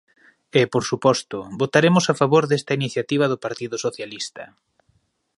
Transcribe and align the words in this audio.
E, 0.59 0.63
por 0.73 0.83
suposto, 0.89 1.37
votaremos 1.61 2.05
a 2.07 2.17
favor 2.21 2.43
desta 2.47 2.77
iniciativa 2.79 3.25
do 3.31 3.41
Partido 3.45 3.75
Socialista. 3.85 4.43